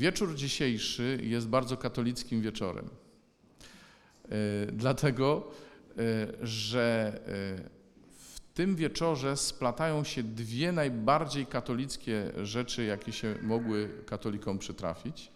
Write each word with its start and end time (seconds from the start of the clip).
wieczór 0.00 0.34
dzisiejszy 0.34 1.18
jest 1.22 1.48
bardzo 1.48 1.76
katolickim 1.76 2.42
wieczorem. 2.42 2.88
Y, 4.32 4.72
Dlatego, 4.72 5.50
y, 5.98 6.46
że 6.46 7.20
y, 7.66 7.80
w 8.18 8.40
tym 8.54 8.76
wieczorze 8.76 9.36
splatają 9.36 10.04
się 10.04 10.22
dwie 10.22 10.72
najbardziej 10.72 11.46
katolickie 11.46 12.32
rzeczy, 12.42 12.84
jakie 12.84 13.12
się 13.12 13.34
mogły 13.42 13.90
katolikom 14.06 14.58
przytrafić. 14.58 15.30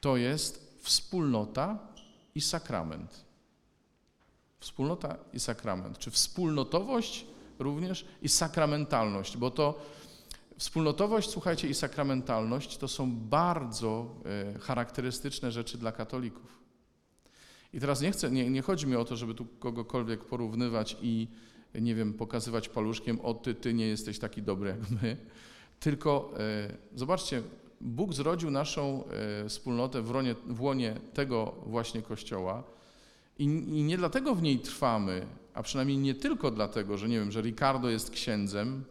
To 0.00 0.16
jest 0.16 0.78
wspólnota 0.80 1.78
i 2.34 2.40
sakrament. 2.40 3.24
Wspólnota 4.60 5.16
i 5.32 5.40
sakrament, 5.40 5.98
czy 5.98 6.10
wspólnotowość 6.10 7.26
również 7.58 8.04
i 8.22 8.28
sakramentalność, 8.28 9.36
bo 9.36 9.50
to 9.50 9.80
wspólnotowość, 10.62 11.30
słuchajcie, 11.30 11.68
i 11.68 11.74
sakramentalność 11.74 12.76
to 12.76 12.88
są 12.88 13.16
bardzo 13.16 14.14
e, 14.54 14.58
charakterystyczne 14.58 15.52
rzeczy 15.52 15.78
dla 15.78 15.92
katolików. 15.92 16.62
I 17.72 17.80
teraz 17.80 18.00
nie 18.00 18.12
chcę, 18.12 18.30
nie, 18.30 18.50
nie 18.50 18.62
chodzi 18.62 18.86
mi 18.86 18.96
o 18.96 19.04
to, 19.04 19.16
żeby 19.16 19.34
tu 19.34 19.44
kogokolwiek 19.44 20.24
porównywać 20.24 20.96
i 21.02 21.28
nie 21.74 21.94
wiem, 21.94 22.14
pokazywać 22.14 22.68
paluszkiem, 22.68 23.20
o 23.20 23.34
ty, 23.34 23.54
ty 23.54 23.74
nie 23.74 23.86
jesteś 23.86 24.18
taki 24.18 24.42
dobry 24.42 24.70
jak 24.70 24.90
my, 25.02 25.16
tylko 25.80 26.34
e, 26.38 26.76
zobaczcie, 26.94 27.42
Bóg 27.80 28.14
zrodził 28.14 28.50
naszą 28.50 29.04
e, 29.04 29.48
wspólnotę 29.48 30.02
w, 30.02 30.10
ronie, 30.10 30.34
w 30.46 30.60
łonie 30.60 30.96
tego 31.14 31.54
właśnie 31.66 32.02
Kościoła 32.02 32.62
i, 33.38 33.44
i 33.44 33.82
nie 33.82 33.96
dlatego 33.96 34.34
w 34.34 34.42
niej 34.42 34.58
trwamy, 34.58 35.26
a 35.54 35.62
przynajmniej 35.62 35.98
nie 35.98 36.14
tylko 36.14 36.50
dlatego, 36.50 36.98
że 36.98 37.08
nie 37.08 37.18
wiem, 37.18 37.32
że 37.32 37.40
Ricardo 37.40 37.90
jest 37.90 38.10
księdzem, 38.10 38.84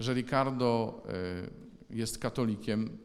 że 0.00 0.14
Ricardo 0.14 1.02
e, 1.08 1.96
jest 1.96 2.18
katolikiem 2.18 2.98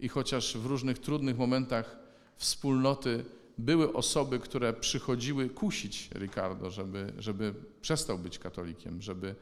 i 0.00 0.08
chociaż 0.08 0.56
w 0.56 0.66
różnych 0.66 0.98
trudnych 0.98 1.38
momentach 1.38 1.98
wspólnoty 2.36 3.24
były 3.58 3.92
osoby, 3.92 4.38
które 4.38 4.72
przychodziły 4.72 5.48
kusić 5.48 6.10
Ricardo, 6.14 6.70
żeby, 6.70 7.12
żeby 7.18 7.54
przestał 7.80 8.18
być 8.18 8.38
katolikiem, 8.38 9.02
żeby 9.02 9.34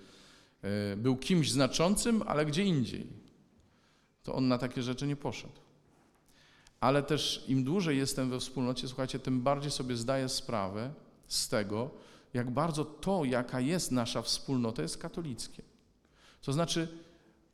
e, 0.62 0.96
był 0.96 1.16
kimś 1.16 1.50
znaczącym, 1.50 2.22
ale 2.26 2.46
gdzie 2.46 2.64
indziej, 2.64 3.06
to 4.22 4.34
on 4.34 4.48
na 4.48 4.58
takie 4.58 4.82
rzeczy 4.82 5.06
nie 5.06 5.16
poszedł. 5.16 5.52
Ale 6.80 7.02
też 7.02 7.44
im 7.48 7.64
dłużej 7.64 7.98
jestem 7.98 8.30
we 8.30 8.40
wspólnocie, 8.40 8.88
słuchajcie, 8.88 9.18
tym 9.18 9.40
bardziej 9.42 9.70
sobie 9.70 9.96
zdaję 9.96 10.28
sprawę 10.28 10.92
z 11.28 11.48
tego, 11.48 11.90
jak 12.34 12.50
bardzo 12.50 12.84
to, 12.84 13.24
jaka 13.24 13.60
jest 13.60 13.92
nasza 13.92 14.22
wspólnota, 14.22 14.82
jest 14.82 14.98
katolickie. 14.98 15.73
To 16.44 16.52
znaczy, 16.52 16.88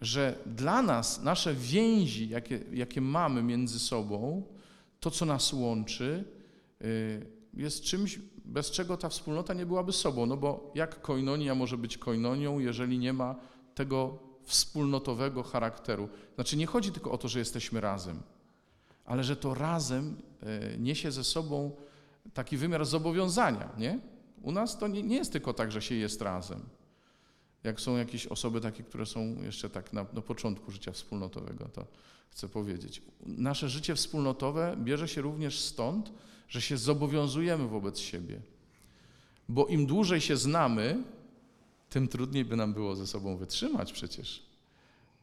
że 0.00 0.38
dla 0.46 0.82
nas 0.82 1.22
nasze 1.22 1.54
więzi, 1.54 2.28
jakie, 2.28 2.60
jakie 2.72 3.00
mamy 3.00 3.42
między 3.42 3.78
sobą, 3.78 4.42
to, 5.00 5.10
co 5.10 5.26
nas 5.26 5.52
łączy, 5.52 6.24
y, 6.82 7.26
jest 7.54 7.82
czymś, 7.82 8.18
bez 8.44 8.70
czego 8.70 8.96
ta 8.96 9.08
wspólnota 9.08 9.54
nie 9.54 9.66
byłaby 9.66 9.92
sobą. 9.92 10.26
No 10.26 10.36
bo 10.36 10.72
jak 10.74 11.02
koinonia 11.02 11.54
może 11.54 11.78
być 11.78 11.98
koinonią, 11.98 12.58
jeżeli 12.58 12.98
nie 12.98 13.12
ma 13.12 13.34
tego 13.74 14.18
wspólnotowego 14.42 15.42
charakteru? 15.42 16.08
Znaczy, 16.34 16.56
nie 16.56 16.66
chodzi 16.66 16.92
tylko 16.92 17.10
o 17.10 17.18
to, 17.18 17.28
że 17.28 17.38
jesteśmy 17.38 17.80
razem, 17.80 18.22
ale 19.04 19.24
że 19.24 19.36
to 19.36 19.54
razem 19.54 20.16
y, 20.74 20.78
niesie 20.78 21.12
ze 21.12 21.24
sobą 21.24 21.70
taki 22.34 22.56
wymiar 22.56 22.84
zobowiązania, 22.84 23.68
nie? 23.78 23.98
U 24.42 24.52
nas 24.52 24.78
to 24.78 24.88
nie, 24.88 25.02
nie 25.02 25.16
jest 25.16 25.32
tylko 25.32 25.54
tak, 25.54 25.72
że 25.72 25.82
się 25.82 25.94
jest 25.94 26.22
razem. 26.22 26.79
Jak 27.64 27.80
są 27.80 27.96
jakieś 27.96 28.26
osoby 28.26 28.60
takie, 28.60 28.82
które 28.82 29.06
są 29.06 29.42
jeszcze 29.42 29.70
tak 29.70 29.92
na, 29.92 30.06
na 30.12 30.20
początku 30.20 30.70
życia 30.70 30.92
wspólnotowego, 30.92 31.68
to 31.68 31.86
chcę 32.30 32.48
powiedzieć. 32.48 33.02
Nasze 33.26 33.68
życie 33.68 33.94
wspólnotowe 33.94 34.76
bierze 34.78 35.08
się 35.08 35.20
również 35.20 35.60
stąd, 35.60 36.12
że 36.48 36.60
się 36.60 36.76
zobowiązujemy 36.76 37.68
wobec 37.68 37.98
siebie. 37.98 38.40
Bo 39.48 39.66
im 39.66 39.86
dłużej 39.86 40.20
się 40.20 40.36
znamy, 40.36 41.02
tym 41.90 42.08
trudniej 42.08 42.44
by 42.44 42.56
nam 42.56 42.74
było 42.74 42.96
ze 42.96 43.06
sobą 43.06 43.36
wytrzymać 43.36 43.92
przecież. 43.92 44.42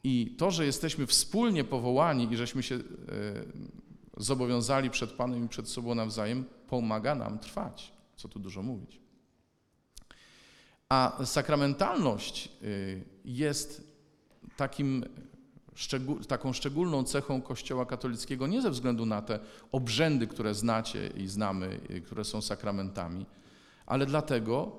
I 0.04 0.34
to, 0.38 0.50
że 0.50 0.66
jesteśmy 0.66 1.06
wspólnie 1.06 1.64
powołani 1.64 2.32
i 2.32 2.36
żeśmy 2.36 2.62
się 2.62 2.74
e, 2.74 2.80
zobowiązali 4.16 4.90
przed 4.90 5.12
Panem 5.12 5.44
i 5.44 5.48
przed 5.48 5.68
sobą 5.68 5.94
nawzajem, 5.94 6.44
pomaga 6.68 7.14
nam 7.14 7.38
trwać. 7.38 7.92
Co 8.16 8.28
tu 8.28 8.38
dużo 8.38 8.62
mówić. 8.62 9.00
A 10.88 11.24
sakramentalność 11.24 12.48
y, 12.62 13.04
jest 13.24 13.94
takim, 14.56 15.04
taką 16.28 16.52
szczególną 16.52 17.04
cechą 17.04 17.42
Kościoła 17.42 17.86
katolickiego 17.86 18.46
nie 18.46 18.62
ze 18.62 18.70
względu 18.70 19.06
na 19.06 19.22
te 19.22 19.40
obrzędy, 19.72 20.26
które 20.26 20.54
znacie 20.54 21.06
i 21.06 21.26
znamy, 21.26 21.80
y, 21.90 22.00
które 22.00 22.24
są 22.24 22.42
sakramentami, 22.42 23.26
ale 23.86 24.06
dlatego, 24.06 24.72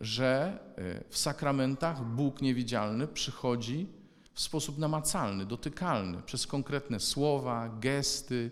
że 0.00 0.58
y, 0.78 1.04
w 1.08 1.18
sakramentach 1.18 2.04
Bóg 2.04 2.42
niewidzialny 2.42 3.08
przychodzi 3.08 3.86
w 4.32 4.40
sposób 4.40 4.78
namacalny, 4.78 5.46
dotykalny, 5.46 6.22
przez 6.22 6.46
konkretne 6.46 7.00
słowa, 7.00 7.68
gesty, 7.80 8.50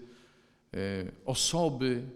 osoby, 1.25 2.11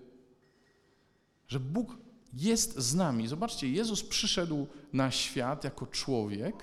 że 1.48 1.60
Bóg 1.60 2.05
jest 2.34 2.78
z 2.78 2.94
nami. 2.94 3.28
Zobaczcie, 3.28 3.68
Jezus 3.68 4.02
przyszedł 4.02 4.66
na 4.92 5.10
świat 5.10 5.64
jako 5.64 5.86
człowiek 5.86 6.54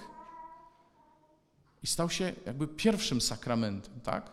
i 1.84 1.88
stał 1.88 2.10
się 2.10 2.34
jakby 2.46 2.68
pierwszym 2.68 3.22
sakramentem, 3.22 4.02
tak? 4.02 4.32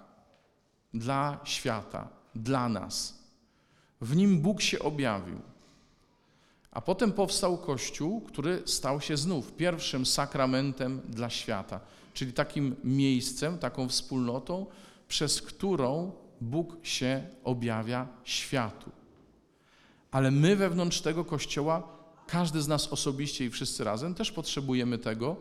Dla 0.94 1.40
świata, 1.44 2.08
dla 2.34 2.68
nas. 2.68 3.18
W 4.00 4.16
nim 4.16 4.40
Bóg 4.40 4.60
się 4.60 4.78
objawił. 4.78 5.40
A 6.70 6.80
potem 6.80 7.12
powstał 7.12 7.58
Kościół, 7.58 8.20
który 8.20 8.62
stał 8.66 9.00
się 9.00 9.16
znów 9.16 9.52
pierwszym 9.52 10.06
sakramentem 10.06 11.00
dla 11.08 11.30
świata, 11.30 11.80
czyli 12.14 12.32
takim 12.32 12.76
miejscem, 12.84 13.58
taką 13.58 13.88
wspólnotą, 13.88 14.66
przez 15.08 15.42
którą 15.42 16.12
Bóg 16.40 16.76
się 16.82 17.28
objawia 17.44 18.08
światu. 18.24 18.90
Ale 20.10 20.30
my 20.30 20.56
wewnątrz 20.56 21.00
tego 21.00 21.24
kościoła, 21.24 21.82
każdy 22.26 22.62
z 22.62 22.68
nas 22.68 22.88
osobiście 22.88 23.44
i 23.44 23.50
wszyscy 23.50 23.84
razem, 23.84 24.14
też 24.14 24.32
potrzebujemy 24.32 24.98
tego, 24.98 25.36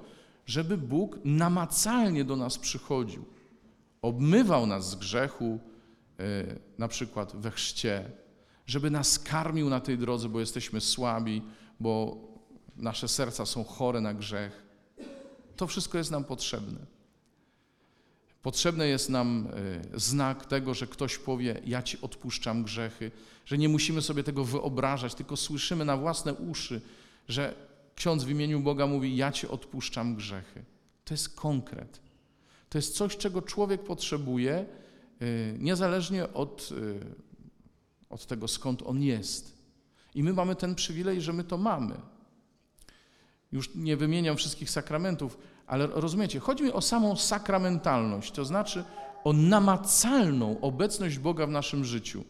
żeby 0.45 0.77
Bóg 0.77 1.19
namacalnie 1.25 2.25
do 2.25 2.35
nas 2.35 2.57
przychodził, 2.57 3.25
obmywał 4.01 4.67
nas 4.67 4.89
z 4.89 4.95
grzechu, 4.95 5.59
e, 6.19 6.23
na 6.77 6.87
przykład 6.87 7.35
we 7.35 7.51
chrzcie, 7.51 8.11
żeby 8.65 8.91
nas 8.91 9.19
karmił 9.19 9.69
na 9.69 9.79
tej 9.79 9.97
drodze, 9.97 10.29
bo 10.29 10.39
jesteśmy 10.39 10.81
słabi, 10.81 11.41
bo 11.79 12.17
nasze 12.75 13.07
serca 13.07 13.45
są 13.45 13.63
chore 13.63 14.01
na 14.01 14.13
grzech. 14.13 14.63
To 15.55 15.67
wszystko 15.67 15.97
jest 15.97 16.11
nam 16.11 16.23
potrzebne. 16.23 16.98
Potrzebny 18.41 18.87
jest 18.87 19.09
nam 19.09 19.47
e, 19.93 19.99
znak 19.99 20.45
tego, 20.45 20.73
że 20.73 20.87
ktoś 20.87 21.17
powie: 21.17 21.61
Ja 21.65 21.81
ci 21.83 22.01
odpuszczam 22.01 22.63
grzechy, 22.63 23.11
że 23.45 23.57
nie 23.57 23.69
musimy 23.69 24.01
sobie 24.01 24.23
tego 24.23 24.45
wyobrażać, 24.45 25.15
tylko 25.15 25.37
słyszymy 25.37 25.85
na 25.85 25.97
własne 25.97 26.33
uszy, 26.33 26.81
że 27.27 27.55
ksiądz 27.95 28.23
w 28.23 28.29
imieniu 28.29 28.59
Boga 28.59 28.87
mówi: 28.87 29.15
Ja 29.15 29.31
ci 29.31 29.47
odpuszczam 29.47 30.15
grzechy. 30.15 30.63
To 31.05 31.13
jest 31.13 31.35
konkret. 31.35 31.99
To 32.69 32.77
jest 32.77 32.95
coś, 32.95 33.17
czego 33.17 33.41
człowiek 33.41 33.83
potrzebuje, 33.83 34.53
e, 34.53 34.65
niezależnie 35.57 36.33
od, 36.33 36.69
e, 36.71 37.05
od 38.09 38.25
tego, 38.25 38.47
skąd 38.47 38.81
on 38.81 39.01
jest. 39.01 39.59
I 40.15 40.23
my 40.23 40.33
mamy 40.33 40.55
ten 40.55 40.75
przywilej, 40.75 41.21
że 41.21 41.33
my 41.33 41.43
to 41.43 41.57
mamy. 41.57 41.95
Już 43.51 43.75
nie 43.75 43.97
wymieniam 43.97 44.37
wszystkich 44.37 44.69
sakramentów, 44.69 45.37
ale 45.69 45.87
rozumiecie, 45.87 46.39
chodzi 46.39 46.63
mi 46.63 46.71
o 46.71 46.81
samą 46.81 47.15
sakramentalność, 47.15 48.31
to 48.31 48.45
znaczy 48.45 48.83
o 49.23 49.33
namacalną 49.33 50.61
obecność 50.61 51.19
Boga 51.19 51.47
w 51.47 51.49
naszym 51.49 51.85
życiu. 51.85 52.23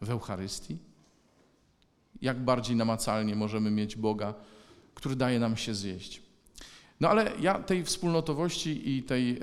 W 0.00 0.10
Eucharystii? 0.10 0.78
Jak 2.22 2.44
bardziej 2.44 2.76
namacalnie 2.76 3.34
możemy 3.34 3.70
mieć 3.70 3.96
Boga, 3.96 4.34
który 4.94 5.16
daje 5.16 5.40
nam 5.40 5.56
się 5.56 5.74
zjeść? 5.74 6.22
No 7.00 7.08
ale 7.08 7.32
ja 7.40 7.58
tej 7.58 7.84
wspólnotowości 7.84 8.90
i 8.90 9.02
tej 9.02 9.38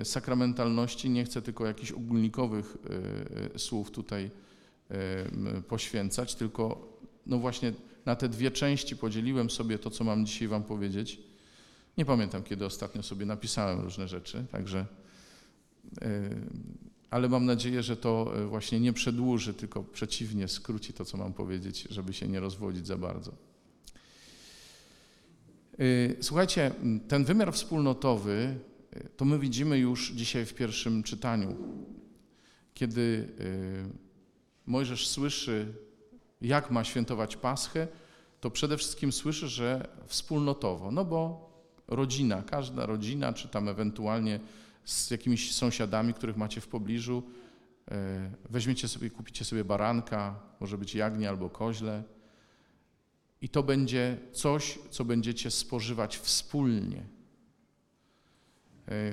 y, 0.00 0.04
sakramentalności 0.04 1.10
nie 1.10 1.24
chcę 1.24 1.42
tylko 1.42 1.66
jakichś 1.66 1.92
ogólnikowych 1.92 2.76
y, 3.54 3.58
słów 3.58 3.90
tutaj 3.90 4.30
poświęcać, 5.68 6.34
tylko 6.34 6.88
no 7.26 7.38
właśnie 7.38 7.72
na 8.06 8.16
te 8.16 8.28
dwie 8.28 8.50
części 8.50 8.96
podzieliłem 8.96 9.50
sobie 9.50 9.78
to, 9.78 9.90
co 9.90 10.04
mam 10.04 10.26
dzisiaj 10.26 10.48
Wam 10.48 10.64
powiedzieć. 10.64 11.29
Nie 12.00 12.06
pamiętam, 12.06 12.42
kiedy 12.42 12.66
ostatnio 12.66 13.02
sobie 13.02 13.26
napisałem 13.26 13.80
różne 13.80 14.08
rzeczy, 14.08 14.44
także. 14.52 14.86
E, 16.02 16.30
ale 17.10 17.28
mam 17.28 17.46
nadzieję, 17.46 17.82
że 17.82 17.96
to 17.96 18.32
e, 18.36 18.46
właśnie 18.46 18.80
nie 18.80 18.92
przedłuży, 18.92 19.54
tylko 19.54 19.84
przeciwnie, 19.84 20.48
skróci 20.48 20.92
to, 20.92 21.04
co 21.04 21.18
mam 21.18 21.32
powiedzieć, 21.32 21.88
żeby 21.90 22.12
się 22.12 22.28
nie 22.28 22.40
rozwodzić 22.40 22.86
za 22.86 22.96
bardzo. 22.96 23.32
E, 25.78 25.84
słuchajcie, 26.20 26.72
ten 27.08 27.24
wymiar 27.24 27.52
wspólnotowy 27.52 28.58
to 29.16 29.24
my 29.24 29.38
widzimy 29.38 29.78
już 29.78 30.12
dzisiaj 30.12 30.46
w 30.46 30.54
pierwszym 30.54 31.02
czytaniu, 31.02 31.56
kiedy 32.74 33.28
Mojżesz 34.66 35.08
słyszy, 35.08 35.74
jak 36.40 36.70
ma 36.70 36.84
świętować 36.84 37.36
Paschę, 37.36 37.88
to 38.40 38.50
przede 38.50 38.76
wszystkim 38.76 39.12
słyszy, 39.12 39.48
że 39.48 39.88
wspólnotowo, 40.06 40.90
no 40.90 41.04
bo 41.04 41.49
rodzina, 41.90 42.42
każda 42.42 42.86
rodzina, 42.86 43.32
czy 43.32 43.48
tam 43.48 43.68
ewentualnie 43.68 44.40
z 44.84 45.10
jakimiś 45.10 45.54
sąsiadami, 45.54 46.14
których 46.14 46.36
macie 46.36 46.60
w 46.60 46.68
pobliżu, 46.68 47.22
e, 47.90 48.30
weźmiecie 48.50 48.88
sobie, 48.88 49.10
kupicie 49.10 49.44
sobie 49.44 49.64
baranka, 49.64 50.40
może 50.60 50.78
być 50.78 50.94
jagnię 50.94 51.28
albo 51.28 51.50
koźle 51.50 52.02
i 53.42 53.48
to 53.48 53.62
będzie 53.62 54.18
coś, 54.32 54.78
co 54.90 55.04
będziecie 55.04 55.50
spożywać 55.50 56.18
wspólnie. 56.18 57.02
E, 58.88 59.12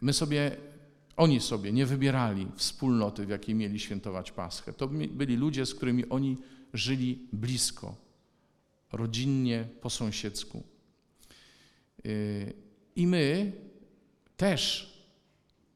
my 0.00 0.12
sobie 0.12 0.56
oni 1.16 1.40
sobie 1.40 1.72
nie 1.72 1.86
wybierali 1.86 2.46
wspólnoty, 2.56 3.26
w 3.26 3.28
jakiej 3.28 3.54
mieli 3.54 3.80
świętować 3.80 4.32
Paschę. 4.32 4.72
To 4.72 4.88
byli 4.88 5.36
ludzie, 5.36 5.66
z 5.66 5.74
którymi 5.74 6.08
oni 6.08 6.36
żyli 6.72 7.28
blisko, 7.32 7.94
rodzinnie, 8.92 9.68
po 9.80 9.90
sąsiedzku. 9.90 10.62
Yy, 12.06 12.52
I 12.96 13.06
my 13.06 13.52
też 14.36 14.92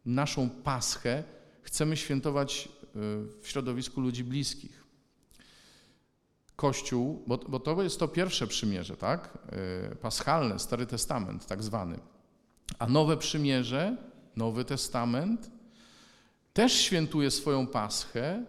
naszą 0.04 0.50
Paschę 0.50 1.24
chcemy 1.62 1.96
świętować 1.96 2.68
yy, 2.94 3.00
w 3.40 3.48
środowisku 3.48 4.00
ludzi 4.00 4.24
bliskich. 4.24 4.84
Kościół, 6.56 7.24
bo, 7.26 7.38
bo 7.38 7.60
to 7.60 7.82
jest 7.82 7.98
to 7.98 8.08
pierwsze 8.08 8.46
przymierze, 8.46 8.96
tak? 8.96 9.38
Yy, 9.90 9.96
paschalne, 9.96 10.58
Stary 10.58 10.86
Testament, 10.86 11.46
tak 11.46 11.62
zwany. 11.62 11.98
A 12.78 12.86
nowe 12.86 13.16
przymierze 13.16 13.96
Nowy 14.36 14.64
Testament 14.64 15.50
też 16.52 16.72
świętuje 16.72 17.30
swoją 17.30 17.66
paschę, 17.66 18.44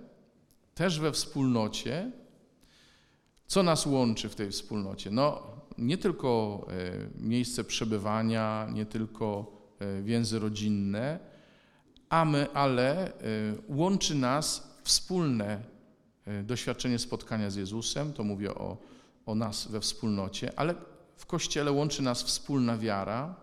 też 0.76 1.00
we 1.00 1.12
wspólnocie. 1.12 2.12
Co 3.48 3.64
nas 3.64 3.86
łączy 3.86 4.30
w 4.30 4.36
tej 4.36 4.52
wspólnocie? 4.52 5.12
No, 5.12 5.51
nie 5.82 5.98
tylko 5.98 6.62
e, 6.70 7.24
miejsce 7.26 7.64
przebywania, 7.64 8.68
nie 8.74 8.86
tylko 8.86 9.52
e, 9.80 10.02
więzy 10.02 10.40
rodzinne, 10.40 11.20
a 12.10 12.26
my, 12.26 12.52
ale 12.54 13.08
e, 13.08 13.14
łączy 13.68 14.16
nas 14.16 14.78
wspólne 14.84 15.72
doświadczenie 16.44 17.00
spotkania 17.00 17.50
z 17.50 17.56
Jezusem, 17.56 18.14
to 18.14 18.24
mówię 18.24 18.56
o, 18.56 18.78
o 19.26 19.36
nas 19.36 19.68
we 19.68 19.80
wspólnocie, 19.80 20.52
ale 20.56 20.76
w 21.16 21.26
Kościele 21.26 21.72
łączy 21.72 22.02
nas 22.04 22.24
wspólna 22.24 22.78
wiara, 22.78 23.36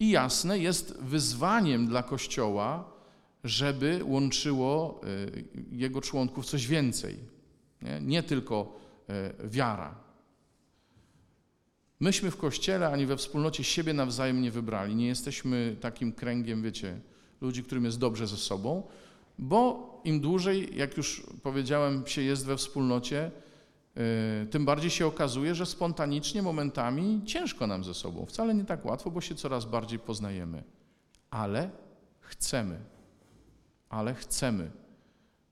i 0.00 0.10
jasne, 0.10 0.58
jest 0.58 0.98
wyzwaniem 1.00 1.86
dla 1.86 2.02
Kościoła, 2.02 2.92
żeby 3.44 4.00
łączyło 4.04 5.00
jego 5.72 6.00
członków 6.00 6.46
coś 6.46 6.66
więcej. 6.66 7.18
Nie, 7.82 8.00
nie 8.00 8.22
tylko 8.22 8.80
wiara. 9.44 10.03
Myśmy 12.00 12.30
w 12.30 12.36
Kościele 12.36 12.88
ani 12.88 13.06
we 13.06 13.16
wspólnocie 13.16 13.64
siebie 13.64 13.92
nawzajem 13.92 14.42
nie 14.42 14.50
wybrali. 14.50 14.94
Nie 14.94 15.06
jesteśmy 15.06 15.76
takim 15.80 16.12
kręgiem, 16.12 16.62
wiecie, 16.62 17.00
ludzi, 17.40 17.62
którym 17.62 17.84
jest 17.84 17.98
dobrze 17.98 18.26
ze 18.26 18.36
sobą, 18.36 18.82
bo 19.38 19.90
im 20.04 20.20
dłużej, 20.20 20.76
jak 20.76 20.96
już 20.96 21.22
powiedziałem, 21.42 22.06
się 22.06 22.22
jest 22.22 22.46
we 22.46 22.56
wspólnocie, 22.56 23.30
E, 23.96 24.46
tym 24.46 24.64
bardziej 24.64 24.90
się 24.90 25.06
okazuje, 25.06 25.54
że 25.54 25.66
spontanicznie 25.66 26.42
momentami 26.42 27.22
ciężko 27.26 27.66
nam 27.66 27.84
ze 27.84 27.94
sobą. 27.94 28.26
Wcale 28.26 28.54
nie 28.54 28.64
tak 28.64 28.84
łatwo, 28.84 29.10
bo 29.10 29.20
się 29.20 29.34
coraz 29.34 29.64
bardziej 29.64 29.98
poznajemy. 29.98 30.62
Ale 31.30 31.70
chcemy, 32.20 32.78
ale 33.88 34.14
chcemy 34.14 34.70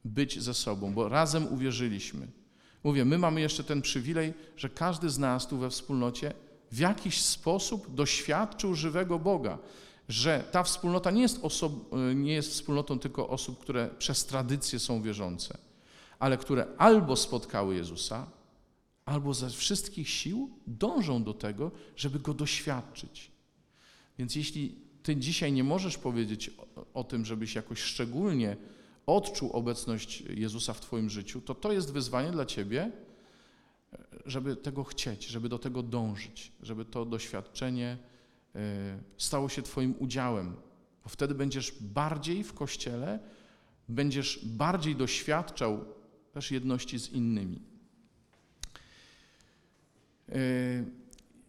być 0.04 0.42
ze 0.42 0.54
sobą, 0.54 0.94
bo 0.94 1.08
razem 1.08 1.52
uwierzyliśmy. 1.52 2.26
Mówię, 2.84 3.04
my 3.04 3.18
mamy 3.18 3.40
jeszcze 3.40 3.64
ten 3.64 3.82
przywilej, 3.82 4.34
że 4.56 4.68
każdy 4.68 5.10
z 5.10 5.18
nas 5.18 5.48
tu 5.48 5.58
we 5.58 5.70
wspólnocie 5.70 6.32
w 6.72 6.78
jakiś 6.78 7.20
sposób 7.20 7.94
doświadczył 7.94 8.74
żywego 8.74 9.18
Boga, 9.18 9.58
że 10.08 10.44
ta 10.52 10.62
wspólnota 10.62 11.10
nie 11.10 11.22
jest, 11.22 11.40
nie 12.14 12.32
jest 12.32 12.50
wspólnotą 12.50 12.98
tylko 12.98 13.28
osób, 13.28 13.58
które 13.58 13.90
przez 13.98 14.26
tradycję 14.26 14.78
są 14.78 15.02
wierzące 15.02 15.58
ale 16.22 16.38
które 16.38 16.66
albo 16.78 17.16
spotkały 17.16 17.74
Jezusa, 17.74 18.30
albo 19.04 19.34
ze 19.34 19.50
wszystkich 19.50 20.08
sił 20.08 20.50
dążą 20.66 21.24
do 21.24 21.34
tego, 21.34 21.70
żeby 21.96 22.18
go 22.18 22.34
doświadczyć. 22.34 23.30
Więc 24.18 24.36
jeśli 24.36 24.76
ty 25.02 25.16
dzisiaj 25.16 25.52
nie 25.52 25.64
możesz 25.64 25.98
powiedzieć 25.98 26.50
o, 26.58 26.86
o, 26.94 27.04
tym, 27.04 27.24
żebyś 27.24 27.54
jakoś 27.54 27.80
szczególnie 27.80 28.56
odczuł 29.06 29.50
obecność 29.52 30.20
Jezusa 30.20 30.72
w 30.72 30.80
twoim 30.80 31.10
życiu, 31.10 31.40
to 31.40 31.54
to 31.54 31.72
jest 31.72 31.92
wyzwanie 31.92 32.30
dla 32.30 32.46
ciebie, 32.46 32.92
żeby 34.26 34.56
tego 34.56 34.84
chcieć, 34.84 35.26
żeby 35.26 35.48
do 35.48 35.58
tego 35.58 35.82
dążyć, 35.82 36.52
żeby 36.62 36.84
to 36.84 37.04
doświadczenie 37.04 37.98
e, 38.54 38.98
stało 39.16 39.48
się 39.48 39.62
twoim 39.62 39.94
udziałem, 39.98 40.56
bo 41.04 41.08
wtedy 41.08 41.34
będziesz 41.34 41.72
bardziej 41.80 42.44
w 42.44 42.54
Kościele, 42.54 43.18
będziesz 43.88 44.44
bardziej 44.44 44.96
doświadczał 44.96 45.84
też 46.32 46.50
jedności 46.50 46.98
z 46.98 47.12
innymi. 47.12 47.62
E, 50.28 50.34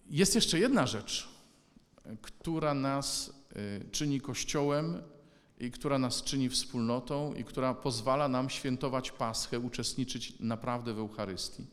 jest 0.09 0.35
jeszcze 0.35 0.59
jedna 0.59 0.87
rzecz, 0.87 1.29
która 2.21 2.73
nas 2.73 3.33
e, 3.55 3.89
czyni 3.91 4.21
Kościołem 4.21 5.01
i 5.65 5.71
która 5.71 5.99
nas 5.99 6.23
czyni 6.23 6.49
wspólnotą 6.49 7.33
i 7.33 7.43
która 7.43 7.73
pozwala 7.73 8.27
nam 8.27 8.49
świętować 8.49 9.11
Paschę, 9.11 9.59
uczestniczyć 9.59 10.39
naprawdę 10.39 10.93
w 10.93 10.99
Eucharystii. 10.99 11.65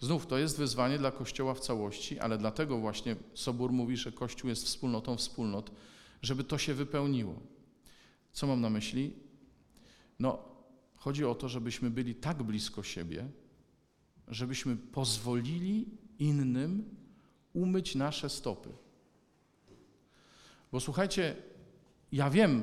Znów 0.00 0.26
to 0.26 0.38
jest 0.38 0.58
wyzwanie 0.58 0.98
dla 0.98 1.10
Kościoła 1.10 1.54
w 1.54 1.60
całości, 1.60 2.18
ale 2.18 2.38
dlatego 2.38 2.78
właśnie 2.78 3.16
Sobór 3.34 3.72
mówi, 3.72 3.96
że 3.96 4.12
Kościół 4.12 4.48
jest 4.50 4.64
wspólnotą 4.64 5.16
wspólnot, 5.16 5.70
żeby 6.22 6.44
to 6.44 6.58
się 6.58 6.74
wypełniło. 6.74 7.40
Co 8.32 8.46
mam 8.46 8.60
na 8.60 8.70
myśli? 8.70 9.12
No, 10.18 10.54
Chodzi 11.04 11.24
o 11.24 11.34
to, 11.34 11.48
żebyśmy 11.48 11.90
byli 11.90 12.14
tak 12.14 12.42
blisko 12.42 12.82
siebie, 12.82 13.28
żebyśmy 14.28 14.76
pozwolili 14.76 15.86
innym 16.18 16.96
umyć 17.52 17.94
nasze 17.94 18.28
stopy. 18.30 18.68
Bo 20.72 20.80
słuchajcie, 20.80 21.36
ja 22.12 22.30
wiem, 22.30 22.62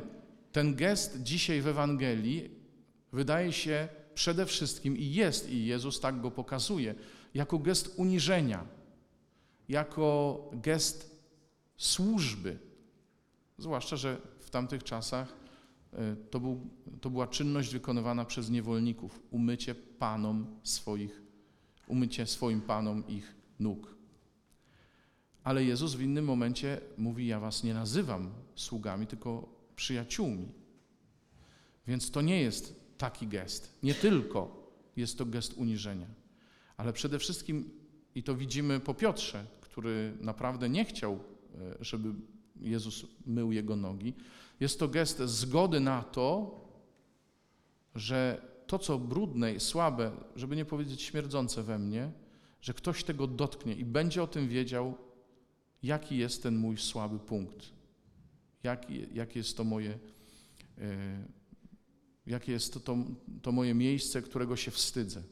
ten 0.51 0.75
gest 0.75 1.23
dzisiaj 1.23 1.61
w 1.61 1.67
Ewangelii 1.67 2.49
wydaje 3.13 3.53
się 3.53 3.87
przede 4.13 4.45
wszystkim 4.45 4.97
i 4.97 5.13
jest, 5.13 5.49
i 5.49 5.65
Jezus 5.65 5.99
tak 5.99 6.21
go 6.21 6.31
pokazuje, 6.31 6.95
jako 7.33 7.59
gest 7.59 7.93
uniżenia, 7.97 8.65
jako 9.69 10.49
gest 10.53 11.15
służby. 11.77 12.59
Zwłaszcza, 13.57 13.95
że 13.95 14.17
w 14.39 14.49
tamtych 14.49 14.83
czasach 14.83 15.41
E, 15.93 16.15
to, 16.15 16.39
był, 16.39 16.69
to 17.01 17.09
była 17.09 17.27
czynność 17.27 17.73
wykonywana 17.73 18.25
przez 18.25 18.49
niewolników, 18.49 19.19
umycie 19.31 19.75
panom 19.75 20.45
swoich, 20.63 21.21
umycie 21.87 22.27
swoim 22.27 22.61
panom 22.61 23.07
ich 23.07 23.35
nóg. 23.59 23.95
Ale 25.43 25.63
Jezus 25.63 25.95
w 25.95 26.01
innym 26.01 26.25
momencie 26.25 26.81
mówi: 26.97 27.27
Ja 27.27 27.39
was 27.39 27.63
nie 27.63 27.73
nazywam 27.73 28.31
sługami, 28.55 29.07
tylko 29.07 29.49
przyjaciółmi. 29.81 30.47
Więc 31.87 32.11
to 32.11 32.21
nie 32.21 32.41
jest 32.41 32.97
taki 32.97 33.27
gest. 33.27 33.79
Nie 33.83 33.93
tylko 33.93 34.71
jest 34.95 35.17
to 35.17 35.25
gest 35.25 35.53
uniżenia, 35.53 36.07
ale 36.77 36.93
przede 36.93 37.19
wszystkim, 37.19 37.69
i 38.15 38.23
to 38.23 38.35
widzimy 38.35 38.79
po 38.79 38.93
Piotrze, 38.93 39.45
który 39.61 40.17
naprawdę 40.19 40.69
nie 40.69 40.85
chciał, 40.85 41.13
e, 41.13 41.19
żeby 41.79 42.13
Jezus 42.55 43.05
mył 43.25 43.51
jego 43.51 43.75
nogi, 43.75 44.13
jest 44.59 44.79
to 44.79 44.87
gest 44.87 45.19
zgody 45.19 45.79
na 45.79 46.03
to, 46.03 46.59
że 47.95 48.41
to, 48.67 48.79
co 48.79 48.99
brudne 48.99 49.53
i 49.53 49.59
słabe, 49.59 50.11
żeby 50.35 50.55
nie 50.55 50.65
powiedzieć 50.65 51.01
śmierdzące 51.01 51.63
we 51.63 51.79
mnie, 51.79 52.11
że 52.61 52.73
ktoś 52.73 53.03
tego 53.03 53.27
dotknie 53.27 53.73
i 53.75 53.85
będzie 53.85 54.23
o 54.23 54.27
tym 54.27 54.47
wiedział, 54.47 54.97
jaki 55.83 56.17
jest 56.17 56.43
ten 56.43 56.55
mój 56.55 56.77
słaby 56.77 57.19
punkt, 57.19 57.80
jaki, 58.63 59.07
jakie 59.13 59.39
jest 59.39 59.57
to 59.57 59.63
moje, 59.63 59.99
e, 60.77 61.25
jakie 62.25 62.51
jest 62.51 62.73
to, 62.73 62.79
to, 62.79 62.97
to 63.41 63.51
moje 63.51 63.73
miejsce, 63.73 64.21
którego 64.21 64.55
się 64.55 64.71
wstydzę. 64.71 65.23